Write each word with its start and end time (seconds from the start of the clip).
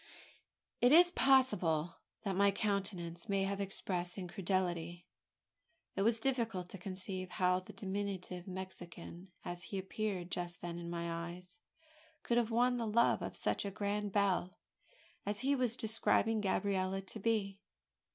It 0.81 0.91
is 0.91 1.11
possible 1.11 1.97
that 2.23 2.35
my 2.35 2.49
countenance 2.49 3.29
may 3.29 3.43
have 3.43 3.61
expressed 3.61 4.17
incredulity. 4.17 5.05
It 5.95 6.01
was 6.01 6.19
difficult 6.19 6.69
to 6.69 6.79
conceive 6.79 7.29
how 7.29 7.59
the 7.59 7.71
diminutive 7.71 8.47
Mexican 8.47 9.29
as 9.45 9.65
he 9.65 9.77
appeared 9.77 10.31
just 10.31 10.59
then 10.61 10.79
in 10.79 10.89
my 10.89 11.27
eyes 11.29 11.59
could 12.23 12.37
have 12.39 12.49
won 12.49 12.77
the 12.77 12.87
love 12.87 13.21
of 13.21 13.35
such 13.37 13.63
a 13.63 13.69
grand 13.69 14.11
belle 14.11 14.57
as 15.23 15.41
he 15.41 15.55
was 15.55 15.77
describing 15.77 16.41
Gabriella 16.41 17.01
to 17.03 17.19
be. 17.19 17.59